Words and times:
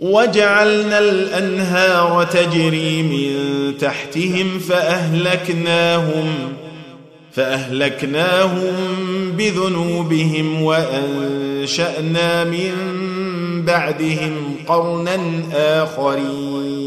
وجعلنا 0.00 0.98
الأنهار 0.98 2.24
تجري 2.24 3.02
من 3.02 3.78
تحتهم 3.78 4.58
فأهلكناهم 4.58 6.32
فأهلكناهم 7.32 8.72
بذنوبهم 9.32 10.62
وأنشأنا 10.62 12.44
من 12.44 12.72
بعدهم 13.64 14.54
قرنا 14.66 15.18
آخرين. 15.54 16.80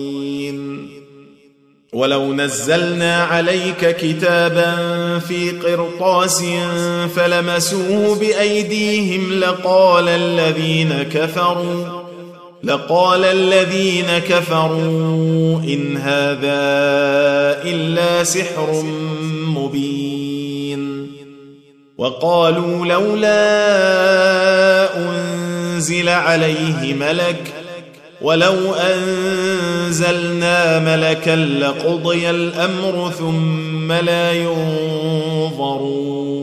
ولو 1.94 2.34
نزلنا 2.34 3.24
عليك 3.24 3.98
كتابا 3.98 4.76
في 5.20 5.52
قرطاس 5.52 6.44
فلمسوه 7.16 8.20
بأيديهم 8.20 9.34
لقال 9.34 10.08
الذين 10.08 11.04
كفروا 11.04 12.03
لقال 12.64 13.26
الذين 13.26 14.18
كفروا 14.18 15.60
إن 15.60 15.98
هذا 15.98 16.64
إلا 17.64 18.24
سحر 18.24 18.84
مبين. 19.48 21.12
وقالوا 21.98 22.86
لولا 22.86 23.38
أنزل 24.98 26.10
عليه 26.10 26.94
ملك 26.94 27.54
ولو 28.22 28.74
أنزلنا 28.74 30.80
ملكا 30.80 31.36
لقضي 31.36 32.30
الأمر 32.30 33.12
ثم 33.20 33.92
لا 33.92 34.34
ينظرون. 34.34 36.43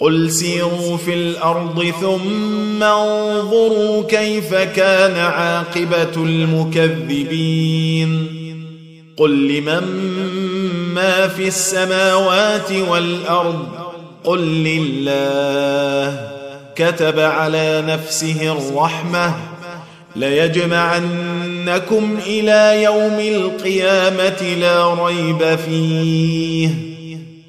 قل 0.00 0.30
سيروا 0.30 0.96
في 0.96 1.14
الأرض 1.14 1.92
ثم 2.00 2.82
انظروا 2.82 4.02
كيف 4.02 4.54
كان 4.54 5.16
عاقبة 5.16 6.16
المكذبين. 6.16 8.26
قل 9.16 9.48
لمن 9.48 9.82
ما 10.94 11.28
في 11.28 11.48
السماوات 11.48 12.72
والأرض؟ 12.72 13.68
قل 14.24 14.40
لله. 14.40 16.30
كتب 16.76 17.20
على 17.20 17.84
نفسه 17.86 18.52
الرحمة. 18.52 19.34
ليجمعنكم 20.16 22.18
إلى 22.26 22.82
يوم 22.82 23.20
القيامة 23.20 24.54
لا 24.60 24.94
ريب 24.94 25.58
فيه. 25.66 26.93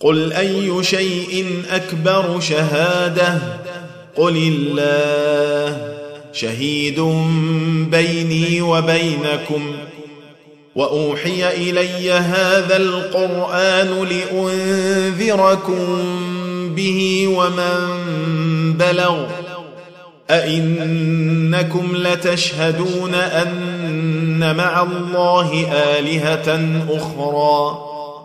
قل 0.00 0.32
اي 0.32 0.84
شيء 0.84 1.46
اكبر 1.70 2.40
شهاده 2.40 3.38
قل 4.16 4.36
الله 4.36 5.90
شهيد 6.32 7.00
بيني 7.90 8.62
وبينكم 8.62 9.74
واوحي 10.74 11.48
الي 11.48 12.12
هذا 12.12 12.76
القران 12.76 14.08
لانذركم 14.08 15.78
به 16.74 17.28
ومن 17.28 17.78
بلغ 18.72 19.26
ائنكم 20.30 21.96
لتشهدون 21.96 23.14
ان 23.14 24.56
مع 24.56 24.82
الله 24.82 25.66
الهه 25.98 26.82
أخرى 26.90 27.89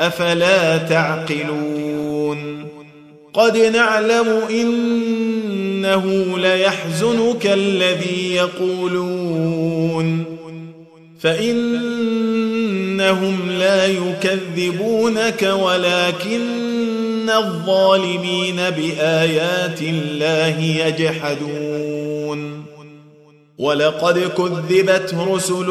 أفلا 0.00 0.78
تعقلون؟ 0.78 2.68
قد 3.34 3.56
نعلم 3.56 4.26
إنه 4.50 6.34
ليحزنك 6.38 7.46
الذي 7.46 8.34
يقولون. 8.34 10.24
فان 11.20 11.74
انهم 13.00 13.50
لا 13.50 13.86
يكذبونك 13.86 15.42
ولكن 15.42 17.30
الظالمين 17.30 18.56
بآيات 18.56 19.82
الله 19.82 20.60
يجحدون. 20.60 22.64
ولقد 23.58 24.18
كذبت 24.18 25.14
رسل 25.28 25.70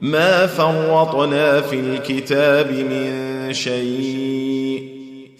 ما 0.00 0.46
فرطنا 0.46 1.60
في 1.60 1.80
الكتاب 1.80 2.70
من 2.72 3.52
شيء 3.52 4.84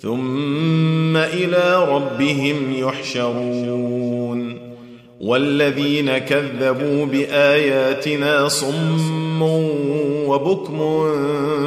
ثم 0.03 1.17
إلى 1.17 1.87
ربهم 1.89 2.73
يحشرون 2.73 4.59
والذين 5.21 6.19
كذبوا 6.19 7.07
بآياتنا 7.07 8.49
صم 8.49 9.43
وبكم 10.29 10.79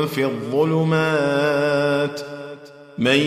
في 0.07 0.25
الظلمات 0.25 2.21
من 2.97 3.19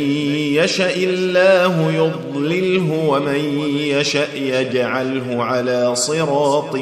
يشأ 0.52 0.96
الله 0.96 1.92
يضلله 1.92 3.08
ومن 3.08 3.68
يشأ 3.78 4.34
يجعله 4.34 5.42
على 5.44 5.94
صراط 5.96 6.76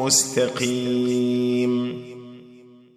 مستقيم 0.00 1.29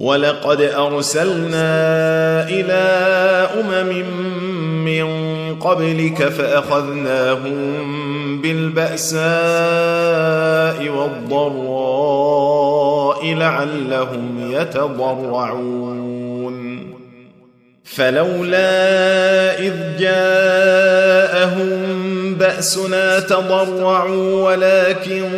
ولقد 0.00 0.60
أرسلنا 0.60 1.68
إلى 2.48 2.82
أمم 3.60 4.04
من 4.84 5.06
قبلك 5.60 6.28
فأخذناهم 6.28 7.56
بالبأساء 8.40 9.20
والضراء 10.88 12.40
لعلهم 13.34 14.52
يتضرعون. 14.52 15.90
فلولا 17.94 19.58
إذ 19.58 19.74
جاءهم 19.98 21.60
بأسنا 22.34 23.20
تضرعوا 23.20 24.42
ولكن 24.50 25.28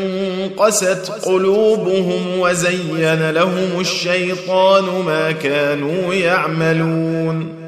قست 0.57 1.13
قلوبهم 1.25 2.39
وزين 2.39 3.31
لهم 3.31 3.81
الشيطان 3.81 4.85
ما 4.85 5.33
كانوا 5.33 6.15
يعملون 6.15 7.62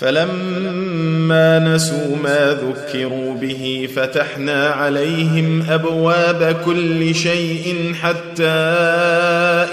فلما 0.00 1.58
نسوا 1.58 2.16
ما 2.22 2.58
ذكروا 2.62 3.34
به 3.34 3.88
فتحنا 3.96 4.68
عليهم 4.68 5.62
أبواب 5.70 6.56
كل 6.64 7.14
شيء 7.14 7.94
حتى 8.02 8.44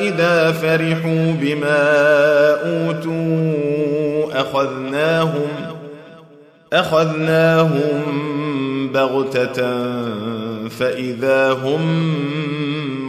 إذا 0.02 0.52
فرحوا 0.52 1.32
بما 1.42 1.90
أوتوا 2.66 4.42
أخذناهم 4.42 5.48
أخذناهم 6.74 8.02
بغتة 8.94 9.62
فإذا 10.70 11.52
هم 11.52 11.82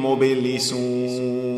مبلسون. 0.07 1.58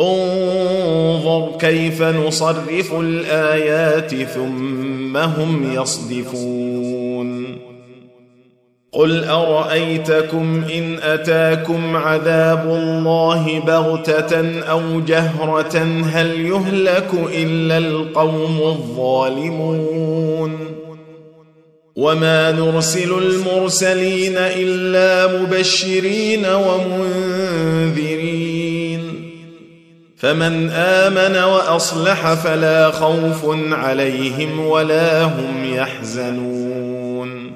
انظر 0.00 1.56
كيف 1.58 2.02
نصرف 2.02 2.94
الآيات 3.00 4.14
ثم 4.14 5.16
هم 5.16 5.72
يصدفون. 5.74 7.58
قل 8.92 9.24
أرأيتكم 9.24 10.64
إن 10.74 10.98
أتاكم 11.02 11.96
عذاب 11.96 12.66
الله 12.66 13.60
بغتة 13.60 14.60
أو 14.60 15.00
جهرة 15.00 15.78
هل 16.12 16.40
يهلك 16.40 17.10
إلا 17.34 17.78
القوم 17.78 18.60
الظالمون؟ 18.62 20.58
وما 21.96 22.52
نرسل 22.52 23.12
المرسلين 23.18 24.34
إلا 24.36 25.40
مبشرين 25.40 26.46
ومنذرين. 26.46 27.86
فمن 30.18 30.70
آمن 30.70 31.36
وأصلح 31.36 32.34
فلا 32.34 32.90
خوف 32.90 33.44
عليهم 33.72 34.66
ولا 34.66 35.22
هم 35.22 35.74
يحزنون. 35.74 37.52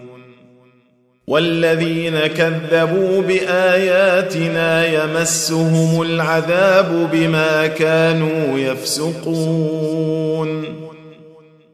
والذين 1.26 2.18
كذبوا 2.18 3.22
بآياتنا 3.22 4.86
يمسهم 4.86 6.02
العذاب 6.02 7.08
بما 7.12 7.66
كانوا 7.66 8.58
يفسقون. 8.58 10.30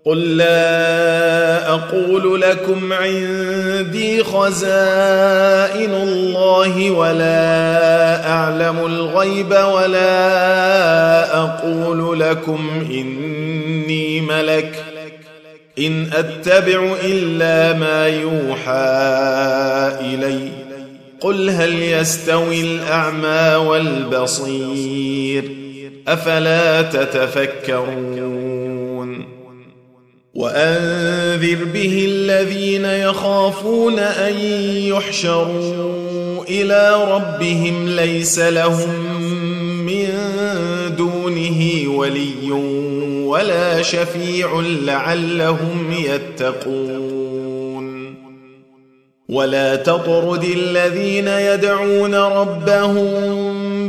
قل 0.04 0.36
لا 0.36 1.68
أقول 1.68 2.40
لكم 2.40 2.92
عندي 2.92 4.24
خزائن 4.24 5.94
الله 5.94 6.90
ولا 6.90 8.15
اعلم 8.46 8.86
الغيب 8.86 9.50
ولا 9.50 11.38
أقول 11.38 12.20
لكم 12.20 12.68
إني 12.90 14.20
ملك. 14.20 14.84
إن 15.78 16.10
أتبع 16.12 16.94
إلا 17.04 17.78
ما 17.78 18.06
يوحى 18.06 18.72
إلي. 20.00 20.48
قل 21.20 21.50
هل 21.50 21.82
يستوي 21.82 22.60
الأعمى 22.60 23.66
والبصير؟ 23.66 25.44
أفلا 26.08 26.82
تتفكرون؟ 26.82 28.26
وأنذر 30.34 31.64
به 31.64 32.04
الذين 32.08 32.84
يخافون 32.84 33.98
أن 33.98 34.34
يحشروا 34.74 36.05
إلى 36.50 37.04
ربهم 37.10 37.88
ليس 37.88 38.38
لهم 38.38 39.04
من 39.86 40.08
دونه 40.96 41.82
ولي 41.86 42.52
ولا 43.26 43.82
شفيع 43.82 44.60
لعلهم 44.60 45.92
يتقون. 45.92 47.06
ولا 49.28 49.76
تطرد 49.76 50.44
الذين 50.44 51.28
يدعون 51.28 52.14
ربهم 52.14 53.06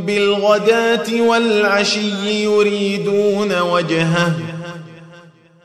بالغداة 0.00 1.20
والعشي 1.20 2.44
يريدون 2.44 3.60
وجهه. 3.60 4.57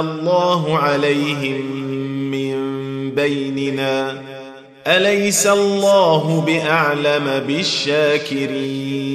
الله 0.00 0.78
عليهم 0.78 1.60
من 2.30 2.56
بيننا؟ 3.14 4.22
أليس 4.86 5.46
الله 5.46 6.40
بأعلم 6.46 7.42
بالشاكرين؟ 7.46 9.06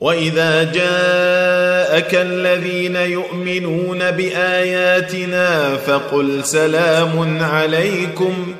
وإذا 0.00 0.72
جاءك 0.72 2.14
الذين 2.14 2.96
يؤمنون 2.96 4.10
بآياتنا 4.10 5.76
فقل 5.76 6.44
سلام 6.44 7.42
عليكم. 7.42 8.54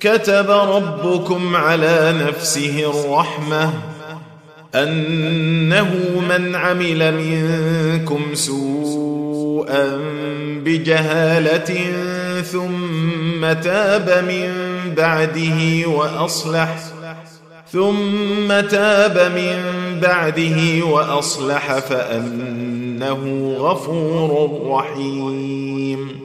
كتب 0.00 0.50
ربكم 0.50 1.56
على 1.56 2.14
نفسه 2.28 2.90
الرحمة 2.90 3.72
أنه 4.74 5.94
من 6.28 6.54
عمل 6.54 7.14
منكم 7.14 8.34
سوءا 9.60 10.00
بجهالة 10.64 11.92
ثم 12.42 13.52
تاب 13.52 14.24
من 14.28 14.50
بعده 14.94 15.86
وأصلح 15.86 16.78
ثم 17.72 18.60
تاب 18.60 19.32
من 19.36 19.58
بعده 20.00 20.84
وأصلح 20.84 21.78
فأنه 21.78 23.54
غفور 23.58 24.60
رحيم. 24.66 26.20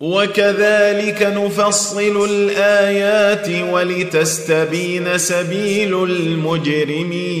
وكذلك 0.00 1.22
نفصل 1.36 2.24
الآيات 2.30 3.48
ولتستبين 3.72 5.18
سبيل 5.18 6.04
المجرمين. 6.04 7.40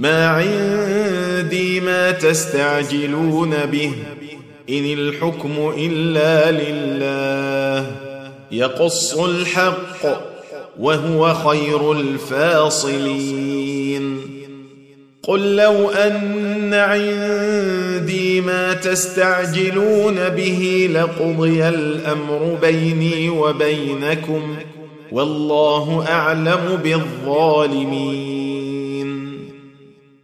ما 0.00 0.26
عندي 0.26 1.80
ما 1.80 2.10
تستعجلون 2.10 3.50
به 3.72 3.92
إن 4.70 4.84
الحكم 4.92 5.72
إلا 5.78 6.50
لله 6.50 7.86
يقص 8.52 9.14
الحق 9.18 10.30
وهو 10.78 11.34
خير 11.34 11.92
الفاصلين. 11.92 13.40
قل 15.22 15.56
لو 15.56 15.90
أن 15.90 16.74
عندي 16.74 18.40
ما 18.40 18.72
تستعجلون 18.72 20.28
به 20.28 20.90
لقضي 20.94 21.68
الأمر 21.68 22.58
بيني 22.62 23.30
وبينكم 23.30 24.56
والله 25.12 26.04
أعلم 26.08 26.78
بالظالمين. 26.84 28.49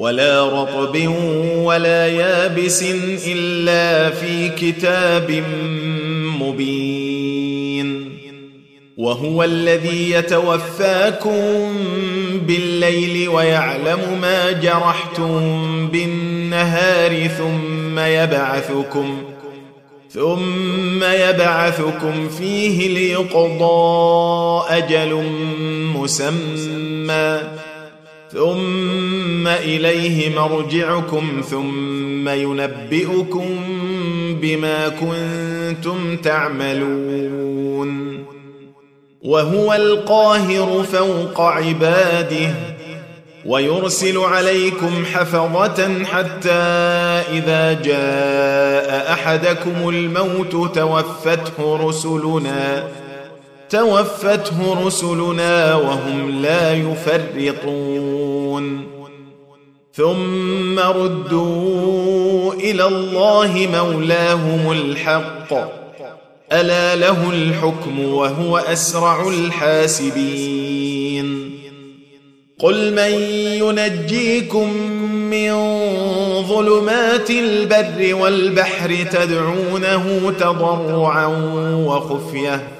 ولا 0.00 0.62
رطب 0.62 0.96
ولا 1.56 2.08
يابس 2.08 2.84
إلا 3.26 4.10
في 4.10 4.48
كتاب 4.48 5.44
مبين. 6.40 8.10
وهو 8.96 9.44
الذي 9.44 10.10
يتوفاكم 10.10 11.76
بالليل 12.46 13.28
ويعلم 13.28 14.18
ما 14.20 14.52
جرحتم 14.52 15.40
بالنهار 15.88 17.26
ثم 17.26 17.98
يبعثكم 17.98 19.22
ثم 20.10 21.04
يبعثكم 21.04 22.28
فيه 22.28 22.88
ليقضى 22.88 24.64
أجل 24.68 25.24
مسمى. 25.96 27.59
ثم 28.32 29.46
إليه 29.48 30.34
مرجعكم 30.36 31.42
ثم 31.50 32.28
ينبئكم 32.28 33.56
بما 34.42 34.88
كنتم 34.88 36.16
تعملون. 36.16 37.90
وهو 39.22 39.74
القاهر 39.74 40.82
فوق 40.82 41.40
عباده 41.40 42.54
ويرسل 43.46 44.18
عليكم 44.18 45.04
حفظة 45.14 46.04
حتى 46.04 46.62
إذا 47.32 47.72
جاء 47.72 49.12
أحدكم 49.12 49.88
الموت 49.88 50.74
توفته 50.74 51.88
رسلنا. 51.88 52.88
توفته 53.70 54.86
رسلنا 54.86 55.74
وهم 55.74 56.42
لا 56.42 56.74
يفرطون. 56.74 58.20
ثم 59.94 60.78
ردوا 60.78 62.52
إلى 62.54 62.86
الله 62.86 63.68
مولاهم 63.72 64.72
الحق. 64.72 65.54
ألا 66.52 66.96
له 66.96 67.30
الحكم 67.30 68.00
وهو 68.00 68.58
أسرع 68.58 69.28
الحاسبين. 69.28 70.70
قل 72.58 72.92
من 72.92 73.12
ينجيكم 73.62 74.72
من 75.10 75.52
ظلمات 76.42 77.30
البر 77.30 78.14
والبحر 78.14 79.06
تدعونه 79.12 80.32
تضرعا 80.40 81.26
وخفية. 81.86 82.79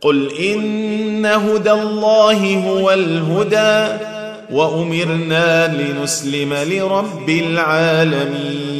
قل 0.00 0.32
إن 0.32 1.26
هدى 1.26 1.72
الله 1.72 2.56
هو 2.68 2.90
الهدى 2.90 4.04
وأمرنا 4.50 5.76
لنسلم 5.82 6.54
لرب 6.54 7.30
العالمين 7.30 8.78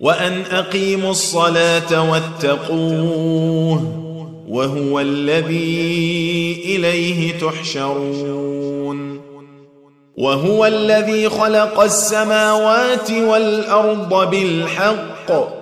وأن 0.00 0.42
أقيموا 0.50 1.10
الصلاة 1.10 2.10
واتقوه 2.10 3.98
وهو 4.48 5.00
الذي 5.00 6.62
إليه 6.64 7.38
تحشرون 7.38 9.20
وهو 10.16 10.66
الذي 10.66 11.28
خلق 11.28 11.80
السماوات 11.80 13.10
والأرض 13.10 14.30
بالحق 14.30 15.61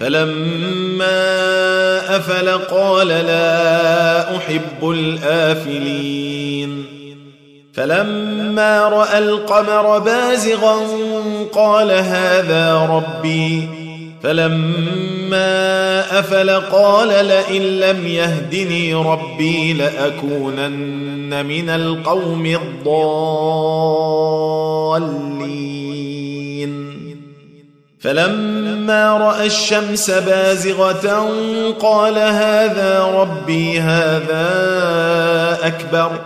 فلما 0.00 1.16
أفل 2.16 2.48
قال 2.48 3.08
لا 3.08 4.36
أحب 4.36 4.90
الآفلين. 4.90 6.84
فلما 7.74 8.88
رأى 8.88 9.18
القمر 9.18 9.98
بازغا 9.98 10.76
قال 11.52 11.90
هذا 11.90 12.86
ربي. 12.90 13.68
فلما 14.22 16.00
أفل 16.18 16.50
قال 16.50 17.08
لئن 17.08 17.62
لم 17.62 18.06
يهدني 18.06 18.94
ربي 18.94 19.72
لأكونن 19.72 21.46
من 21.46 21.68
القوم 21.68 22.46
الضالين. 22.46 23.00
فلما 28.00 29.16
رأى 29.16 29.46
الشمس 29.46 30.10
بازغة 30.10 31.30
قال 31.80 32.18
هذا 32.18 33.04
ربي 33.14 33.80
هذا 33.80 34.48
أكبر. 35.62 36.20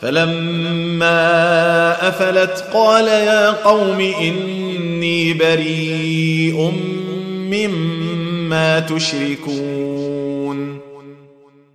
فلما 0.00 1.18
أفلت 2.08 2.64
قال 2.72 3.08
يا 3.08 3.50
قوم 3.50 4.00
إني 4.00 5.32
بريء 5.32 6.72
مما 7.50 8.80
تشركون. 8.80 10.80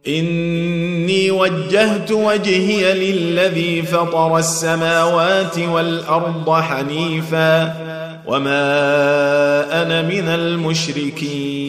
إني 0.07 1.31
وجهت 1.31 2.11
وجهي 2.11 2.93
للذي 2.93 3.81
فطر 3.81 4.37
السماوات 4.37 5.59
والأرض 5.59 6.61
حنيفا. 6.61 7.91
وما 8.31 9.81
أنا 9.81 10.01
من 10.01 10.27
المشركين 10.27 11.61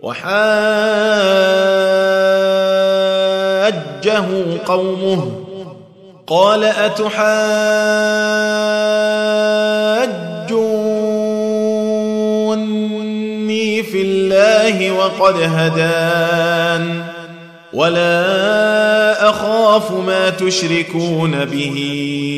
وحاجه 0.00 0.28
قومه 4.66 5.32
قال 6.26 6.64
اتحاجوني 6.64 7.12
في 13.82 14.02
الله 14.02 14.90
وقد 14.90 15.34
هدان 15.42 17.02
ولا 17.72 19.30
اخاف 19.30 19.92
ما 19.92 20.30
تشركون 20.30 21.44
به 21.44 22.37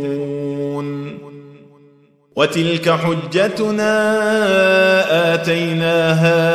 وتلك 2.35 2.89
حجتنا 2.89 3.93
آتيناها 5.33 6.47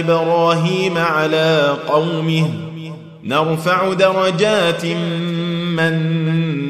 إبراهيم 0.00 0.98
على 0.98 1.76
قومه. 1.88 2.50
نرفع 3.24 3.92
درجات 3.92 4.84
من 5.76 5.98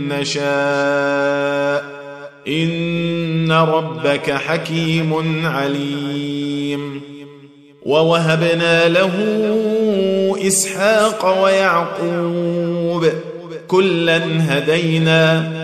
نشاء. 0.09 1.85
إن 2.49 3.53
ربك 3.53 4.31
حكيم 4.31 5.41
عليم. 5.47 7.01
ووهبنا 7.83 8.89
له 8.89 9.13
إسحاق 10.47 11.43
ويعقوب. 11.45 13.09
كلا 13.69 14.21
هدينا 14.41 15.64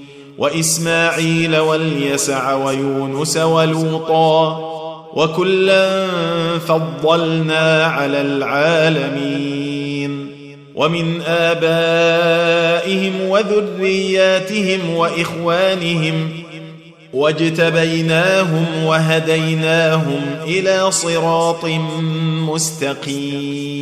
وإسماعيل 0.41 1.57
واليسع 1.57 2.53
ويونس 2.53 3.37
ولوطا 3.37 4.59
وكلا 5.13 6.07
فضلنا 6.57 7.85
على 7.85 8.21
العالمين 8.21 9.61
ومن 10.75 11.21
آبائهم 11.21 13.13
وذرياتهم 13.21 14.89
وإخوانهم 14.95 16.29
واجتبيناهم 17.13 18.65
وهديناهم 18.83 20.21
إلى 20.43 20.91
صراط 20.91 21.65
مستقيم 22.49 23.81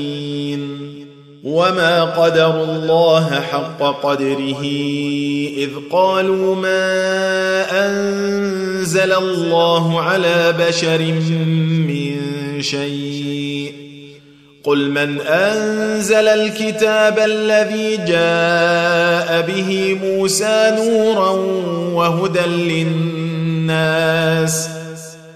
وما 1.43 2.03
قدروا 2.03 2.65
الله 2.65 3.41
حق 3.51 4.01
قدره 4.03 4.61
اذ 5.57 5.69
قالوا 5.91 6.55
ما 6.55 7.87
انزل 7.87 9.13
الله 9.13 10.01
على 10.01 10.53
بشر 10.59 11.01
من 11.87 12.21
شيء 12.61 13.73
قل 14.63 14.89
من 14.89 15.21
انزل 15.21 16.27
الكتاب 16.27 17.19
الذي 17.19 17.97
جاء 17.97 19.41
به 19.41 19.99
موسى 20.03 20.75
نورا 20.77 21.29
وهدى 21.93 22.45
للناس 23.65 24.80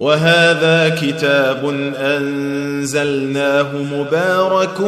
وهذا 0.00 0.88
كتاب 0.88 1.92
أنزلناه 1.96 3.76
مبارك 3.76 4.80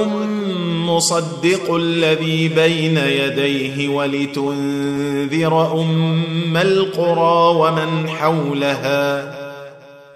مصدق 0.87 1.75
الذي 1.75 2.49
بين 2.49 2.97
يديه 2.97 3.89
ولتنذر 3.89 5.81
أم 5.81 6.57
القرى 6.57 7.57
ومن 7.57 8.09
حولها 8.09 9.35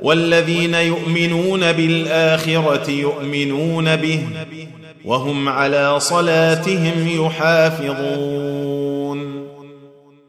والذين 0.01 0.75
يؤمنون 0.75 1.73
بالآخرة 1.73 2.91
يؤمنون 2.91 3.97
به 3.97 4.23
وهم 5.05 5.49
على 5.49 6.01
صلاتهم 6.01 7.09
يحافظون. 7.09 8.77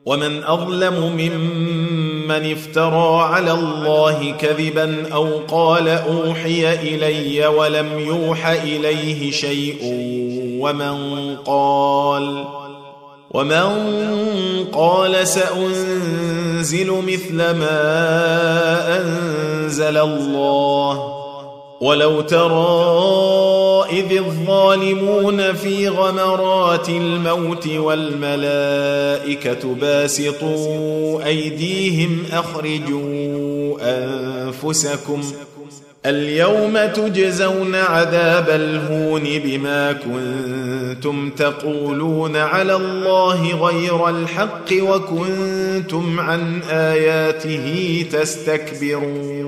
ومن 0.06 0.44
أظلم 0.44 0.94
ممن 1.18 2.07
افترى 2.32 3.22
على 3.22 3.52
الله 3.52 4.32
كذبا 4.40 5.14
أو 5.14 5.28
قال 5.48 5.88
أوحي 5.88 6.74
إلي 6.74 7.48
ولم 7.48 8.00
يوح 8.00 8.48
إليه 8.48 9.32
شيء 9.32 9.78
ومن 10.62 11.36
قال 11.46 12.46
ومن 13.32 13.68
قال 14.74 15.28
سأنزل 15.28 16.92
مثل 17.08 17.36
ما 17.36 17.82
أنزل 19.02 19.98
الله 19.98 21.14
ولو 21.82 22.22
ترى 22.22 23.47
إذ 23.86 24.18
الظالمون 24.18 25.54
في 25.54 25.88
غمرات 25.88 26.90
الموت 26.90 27.68
والملائكة 27.68 28.96
باسطوا 29.82 31.26
أيديهم 31.26 32.24
أخرجوا 32.32 33.78
أنفسكم 33.82 35.22
اليوم 36.06 36.78
تجزون 36.86 37.76
عذاب 37.76 38.50
الهون 38.50 39.24
بما 39.24 39.94
كنتم 39.94 41.30
تقولون 41.30 42.36
على 42.36 42.76
الله 42.76 43.68
غير 43.68 44.10
الحق 44.10 44.74
وكنتم 44.74 46.20
عن 46.20 46.62
آياته 46.70 48.06
تستكبرون 48.12 49.48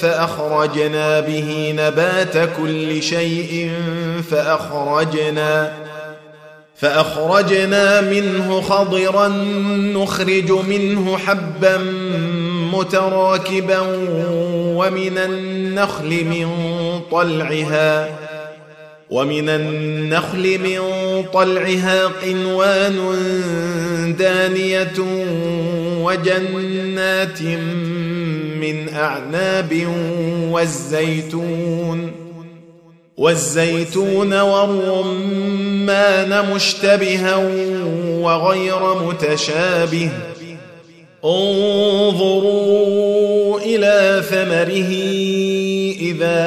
فأخرجنا 0.00 1.20
به 1.20 1.74
نبات 1.76 2.50
كل 2.56 3.02
شيء 3.02 3.70
فأخرجنا 4.30 5.72
فأخرجنا 6.76 8.00
منه 8.00 8.60
خضرا 8.60 9.28
نخرج 9.94 10.50
منه 10.50 11.16
حبا 11.16 11.78
متراكبا 12.72 13.80
ومن 14.76 15.18
النخل 15.18 16.24
من 16.24 16.50
طلعها 17.10 18.08
ومن 19.10 19.48
النخل 19.48 20.58
من 20.58 20.80
طلعها 21.32 22.06
قنوان 22.06 22.96
دانية 24.18 24.92
وجنات 26.02 27.38
من 28.60 28.88
أعناب 28.88 29.86
والزيتون 30.50 32.12
والزيتون 33.16 34.40
والرمان 34.40 36.32
مشتبها 36.54 37.36
وغير 38.20 38.94
متشابه. 38.94 40.10
انظروا 41.24 42.80
إلى 43.60 44.22
ثمره 44.30 44.90
إذا 46.00 46.40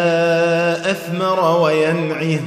أثمر 0.92 1.62
وينعه. 1.62 2.40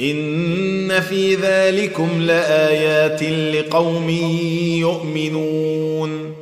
إن 0.00 1.00
في 1.00 1.34
ذلكم 1.34 2.22
لآيات 2.22 3.22
لقوم 3.54 4.10
يؤمنون. 4.80 6.41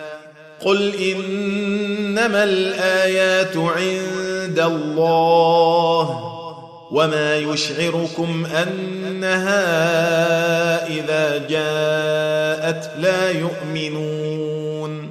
قل 0.65 0.95
إنما 0.95 2.43
الآيات 2.43 3.57
عند 3.57 4.59
الله 4.59 6.27
وما 6.91 7.35
يشعركم 7.35 8.45
أنها 8.45 9.67
إذا 10.87 11.37
جاءت 11.37 12.91
لا 12.99 13.31
يؤمنون 13.31 15.10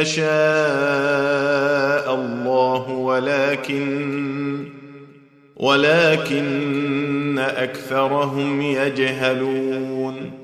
يشاء 0.00 0.24
الله 2.14 2.90
ولكن 2.90 4.64
ولكن 5.56 7.38
أكثرهم 7.38 8.62
يجهلون. 8.62 10.42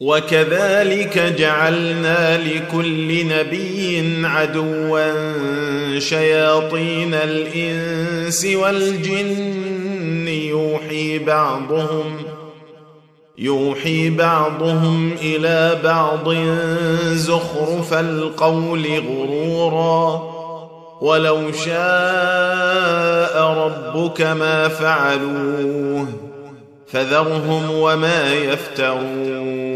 وكذلك 0.00 1.18
جعلنا 1.38 2.38
لكل 2.38 3.26
نبي 3.26 4.26
عدوا 4.26 5.10
شياطين 5.98 7.14
الإنس 7.14 8.44
والجن 8.44 10.28
يوحي 10.28 11.18
بعضهم 11.18 12.16
يوحي 13.38 14.10
بعضهم 14.10 15.12
إلى 15.22 15.78
بعض 15.84 16.34
زخرف 17.12 17.94
القول 17.94 18.86
غرورا. 18.86 20.36
ولو 21.00 21.52
شاء 21.52 23.42
ربك 23.42 24.20
ما 24.22 24.68
فعلوه 24.68 26.06
فذرهم 26.86 27.70
وما 27.70 28.34
يفترون. 28.34 29.75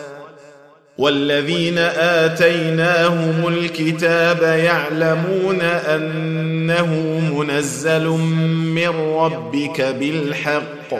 والذين 0.97 1.77
آتيناهم 1.97 3.47
الكتاب 3.47 4.41
يعلمون 4.41 5.61
أنه 5.61 7.19
منزل 7.37 8.07
من 8.07 8.89
ربك 9.15 9.81
بالحق 9.81 10.93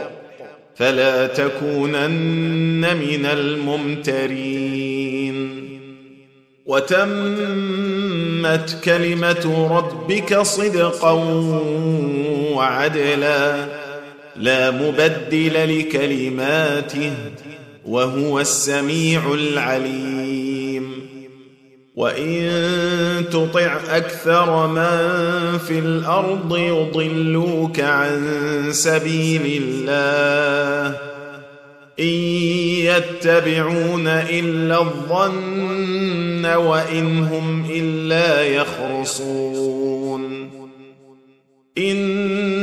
فلا 0.75 1.27
تكونن 1.27 2.97
من 2.97 3.25
الممترين. 3.25 4.91
وتمت 6.65 8.77
كلمة 8.83 9.67
ربك 9.71 10.41
صدقا 10.41 11.11
وعدلا 12.55 13.65
لا 14.35 14.71
مبدل 14.71 15.79
لكلماته 15.79 17.13
وهو 17.85 18.39
السميع 18.39 19.33
العليم. 19.33 20.91
وإن 21.95 22.61
تطع 23.31 23.79
أكثر 23.89 24.67
من 24.67 25.57
في 25.57 25.79
الأرض 25.79 26.57
يضلوك 26.57 27.79
عن 27.79 28.67
سبيل 28.71 29.63
الله. 29.63 30.97
إن 31.99 32.05
يتبعون 32.85 34.07
إلا 34.07 34.81
الظن 34.81 36.45
وإن 36.45 37.23
هم 37.23 37.65
إلا 37.71 38.43
يخرصون. 38.43 40.21
إن 41.77 42.50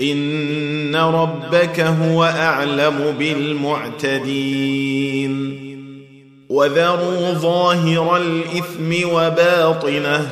إن 0.00 0.96
ربك 0.96 1.80
هو 1.80 2.24
أعلم 2.24 3.14
بالمعتدين. 3.18 4.28
وذروا 6.48 7.32
ظاهر 7.32 8.16
الإثم 8.16 9.08
وباطنه. 9.08 10.30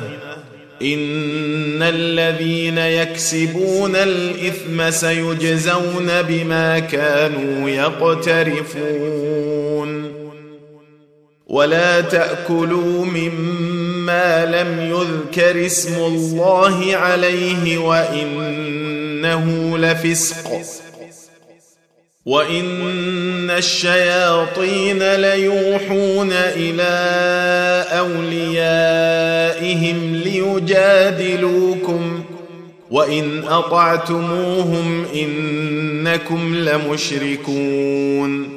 إن 0.81 1.81
الذين 1.81 2.77
يكسبون 2.77 3.95
الإثم 3.95 4.89
سيجزون 4.89 6.21
بما 6.21 6.79
كانوا 6.79 7.69
يقترفون. 7.69 9.07
ولا 11.47 12.01
تأكلوا 12.01 13.05
مما 13.05 14.45
لم 14.45 14.91
يذكر 14.91 15.65
اسم 15.65 15.95
الله 15.95 16.95
عليه 16.95 17.77
وانه 19.25 19.77
لفسق. 19.77 20.61
وإن 22.25 23.49
الشياطين 23.49 25.15
ليوحون 25.15 26.29
إلى 26.31 26.87
أوليائهم 27.99 30.15
ليجادلوكم. 30.15 32.23
وإن 32.91 33.43
أطعتموهم 33.43 35.05
إنكم 35.15 36.55
لمشركون. 36.55 38.56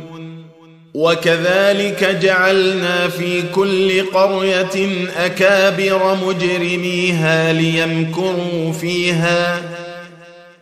وكذلك 0.93 2.03
جعلنا 2.21 3.07
في 3.07 3.41
كل 3.55 4.01
قرية 4.01 4.89
أكابر 5.17 6.17
مجرميها 6.27 7.53
ليمكروا 7.53 8.71
فيها 8.81 9.61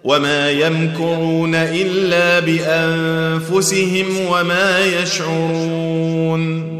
وما 0.04 0.52
يمكرون 0.52 1.56
إلا 1.56 2.40
بأنفسهم 2.40 4.06
وما 4.30 4.80
يشعرون. 4.86 6.80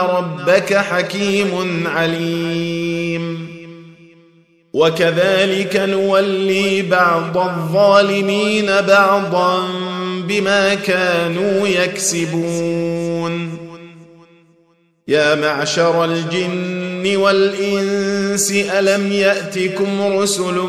ربك 0.00 0.74
حكيم 0.74 1.84
عليم. 1.86 3.56
وكذلك 4.72 5.76
نولي 5.76 6.82
بعض 6.82 7.38
الظالمين 7.38 8.66
بعضا 8.66 9.68
بما 10.28 10.74
كانوا 10.74 11.68
يكسبون. 11.68 13.58
يا 15.08 15.34
معشر 15.34 16.04
الجن 16.04 17.16
والإنس 17.16 18.52
ألم 18.52 19.12
يأتكم 19.12 20.18
رسل 20.18 20.68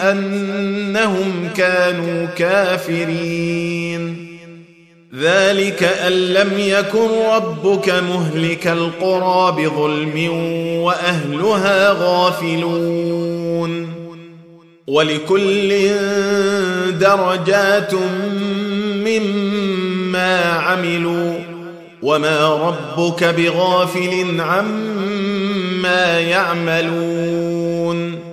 أنهم 0.00 1.48
كانوا 1.56 2.26
كافرين. 2.26 4.28
ذلك 5.14 5.82
أن 5.82 6.12
لم 6.12 6.50
يكن 6.58 7.08
ربك 7.34 7.88
مهلك 7.88 8.66
القرى 8.66 9.52
بظلم 9.52 10.32
وأهلها 10.82 11.92
غافلون. 11.92 13.88
ولكل 14.86 15.90
درجات 17.00 17.94
مما 19.04 20.42
عملوا 20.42 21.34
وما 22.02 22.48
ربك 22.48 23.24
بغافل 23.24 24.40
عما 24.40 26.20
يعملون. 26.20 28.27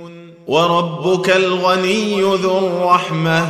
وربك 0.48 1.30
الغني 1.30 2.22
ذو 2.22 2.58
الرحمة. 2.58 3.50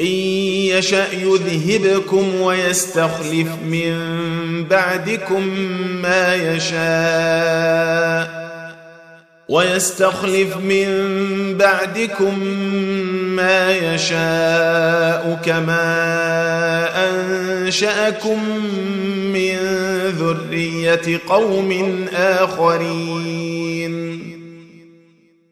إن 0.00 0.06
يشأ 0.06 1.06
يذهبكم 1.12 2.40
ويستخلف 2.40 3.48
من 3.70 3.94
بعدكم 4.64 5.42
ما 6.02 6.34
يشاء. 6.34 8.38
ويستخلف 9.48 10.56
من 10.56 10.88
بعدكم 11.58 12.38
ما 13.36 13.76
يشاء 13.76 15.40
كما 15.44 15.88
أنشأكم 17.10 18.38
من 19.32 19.56
ذرية 20.18 21.20
قوم 21.28 22.04
آخرين. 22.14 23.97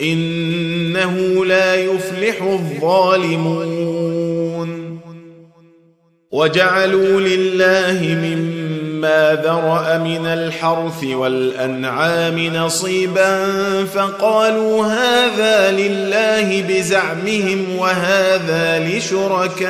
إنه 0.00 1.44
لا 1.44 1.74
يفلح 1.74 2.42
الظالمون. 2.42 3.84
وجعلوا 6.32 7.20
لله 7.20 8.02
مما 8.02 9.34
ذرأ 9.44 9.98
من 9.98 10.26
الحرث 10.26 11.04
والأنعام 11.04 12.38
نصيبا 12.38 13.46
فقالوا 13.94 14.86
هذا 14.86 15.70
لله 15.70 16.62
بزعمهم 16.68 17.76
وهذا 17.78 18.88
لشركائنا. 18.88 19.64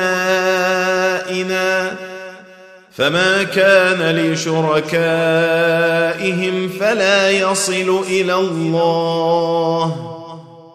فما 2.97 3.43
كان 3.43 4.15
لشركائهم 4.15 4.95
فلا 6.79 7.31
يصل 7.31 8.03
إلى 8.09 8.35
الله. 8.35 10.14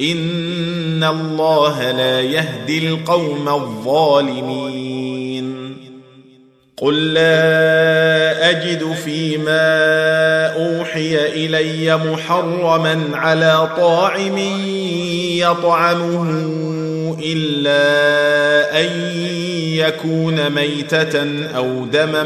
ان 0.00 1.04
الله 1.04 1.90
لا 1.90 2.20
يهدي 2.20 2.88
القوم 2.88 3.48
الظالمين. 3.48 4.96
قل 6.76 7.14
لا 7.14 8.50
اجد 8.50 8.92
فيما 9.04 9.66
اوحي 10.46 11.26
الي 11.26 11.96
محرما 11.96 13.08
على 13.12 13.68
طاعم 13.76 14.38
يطعمه 15.38 16.56
الا 17.22 18.80
ان 18.80 18.90
يكون 19.76 20.50
ميتة 20.50 21.46
أو 21.56 21.84
دما 21.84 22.22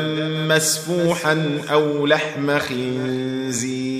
مسفوحا 0.49 1.59
أو 1.73 2.07
لحم 2.07 2.59
خنزير. 2.59 4.00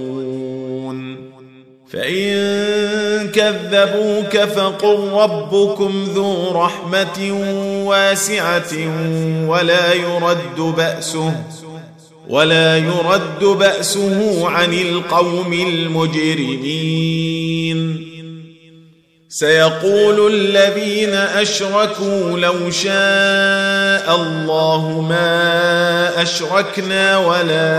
فإن 1.93 3.29
كذبوك 3.29 4.37
فقل 4.37 5.09
ربكم 5.13 6.03
ذو 6.15 6.51
رحمة 6.51 7.31
واسعة 7.85 8.73
ولا 9.47 9.93
يرد 9.93 10.59
بأسه 10.77 11.33
ولا 12.29 12.77
يرد 12.77 13.43
بأسه 13.43 14.49
عن 14.49 14.73
القوم 14.73 15.53
المجرمين. 15.53 16.91
سيقول 19.29 20.33
الذين 20.33 21.13
أشركوا 21.13 22.39
لو 22.39 22.71
شاء 22.71 24.15
الله 24.15 25.05
ما 25.09 26.21
أشركنا 26.21 27.17
ولا 27.17 27.71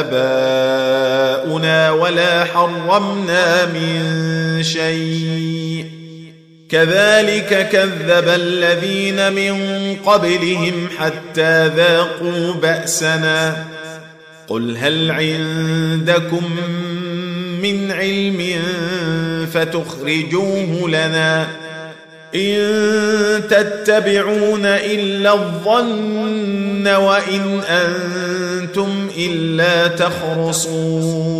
اباؤنا 0.00 0.79
ولا 2.10 2.44
حرمنا 2.44 3.66
من 3.66 4.62
شيء. 4.62 5.86
كذلك 6.70 7.68
كذب 7.68 8.28
الذين 8.28 9.32
من 9.32 9.54
قبلهم 10.06 10.88
حتى 10.98 11.66
ذاقوا 11.66 12.54
بأسنا. 12.54 13.64
قل 14.48 14.76
هل 14.76 15.10
عندكم 15.10 16.50
من 17.62 17.90
علم 17.90 18.62
فتخرجوه 19.52 20.88
لنا؟ 20.88 21.59
إن 22.34 23.42
تتبعون 23.50 24.66
إلا 24.66 25.34
الظن 25.34 26.88
وإن 26.88 27.60
أنتم 27.60 29.08
إلا 29.18 29.86
تخرصون. 29.86 31.30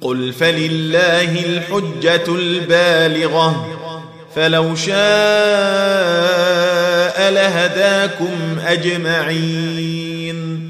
قل 0.00 0.32
فلله 0.32 1.44
الحجة 1.44 2.24
البالغة. 2.28 3.66
فلو 4.36 4.74
شاء 4.74 5.00
لهداكم 7.30 8.58
أجمعين. 8.66 10.69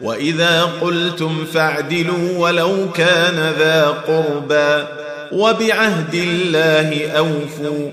وإذا 0.00 0.62
قلتم 0.62 1.44
فاعدلوا 1.44 2.38
ولو 2.38 2.90
كان 2.94 3.52
ذا 3.58 3.86
قربى 4.06 4.86
وبعهد 5.32 6.14
الله 6.14 7.10
أوفوا 7.10 7.90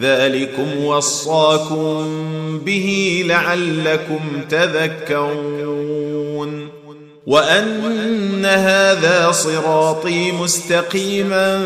ذلكم 0.00 0.84
وصاكم 0.84 2.08
به 2.64 3.22
لعلكم 3.26 4.20
تذكرون 4.50 5.88
وأن 7.26 8.44
هذا 8.44 9.30
صراطي 9.32 10.32
مستقيما 10.32 11.64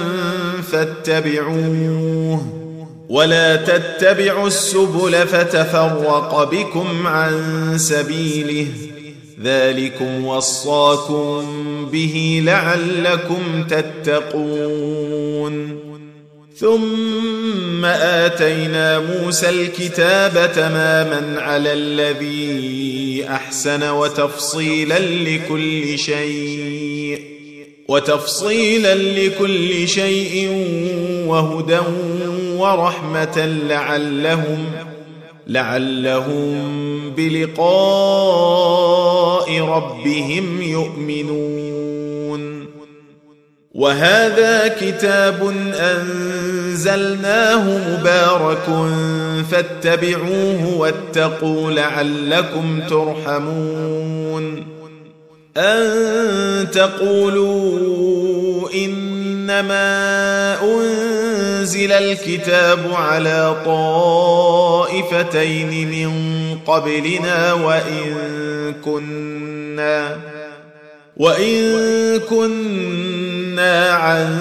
فاتبعوه 0.72 2.62
ولا 3.09 3.57
تتبعوا 3.57 4.47
السبل 4.47 5.26
فتفرق 5.26 6.51
بكم 6.51 7.07
عن 7.07 7.74
سبيله 7.76 8.66
ذلكم 9.41 10.26
وصاكم 10.26 11.45
به 11.93 12.43
لعلكم 12.45 13.64
تتقون. 13.68 15.12
ثم 16.57 17.85
آتينا 17.85 18.99
موسى 18.99 19.49
الكتاب 19.49 20.53
تماما 20.55 21.41
على 21.41 21.72
الذي 21.72 23.26
أحسن 23.28 23.91
وتفصيلا 23.91 24.99
لكل 24.99 25.99
شيء 25.99 27.20
وتفصيلا 27.89 28.95
لكل 28.95 29.89
شيء 29.89 30.49
وهدى 31.26 31.80
ورحمة 32.57 33.47
لعلهم 33.68 34.91
لعلهم 35.47 37.11
بلقاء 37.11 37.61
ربهم 39.61 40.62
يؤمنون. 40.62 41.62
وهذا 43.74 44.68
كتاب 44.68 45.55
أنزلناه 45.74 47.64
مبارك 47.99 48.66
فاتبعوه 49.51 50.78
واتقوا 50.78 51.70
لعلكم 51.70 52.80
ترحمون. 52.90 54.66
أن 55.57 56.70
تقولوا 56.70 57.78
إنما 59.61 60.59
أنزل 60.62 61.92
الكتاب 61.92 62.78
على 62.92 63.57
طائفتين 63.64 65.09
من 65.90 66.12
قبلنا 66.66 67.53
وإن 67.53 68.14
كنا 68.84 70.18
وإن 71.16 72.18
كنا 72.30 73.90
عن 73.90 74.38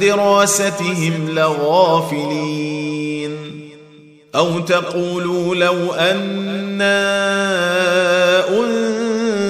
دراستهم 0.00 1.28
لغافلين. 1.30 2.88
أو 4.34 4.60
تقولوا 4.60 5.54
لو 5.54 5.92
أنا 5.92 7.28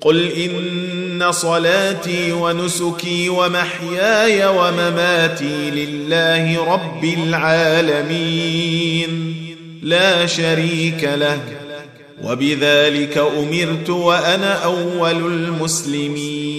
قل 0.00 0.28
ان 0.32 1.32
صلاتي 1.32 2.32
ونسكي 2.32 3.28
ومحياي 3.28 4.46
ومماتي 4.46 5.70
لله 5.70 6.64
رب 6.72 7.04
العالمين 7.04 8.58
لا 9.82 10.26
شريك 10.26 11.04
له 11.04 11.40
وبذلك 12.24 13.18
امرت 13.18 13.90
وأنا 13.90 14.64
اول 14.64 15.32
المسلمين 15.32 16.58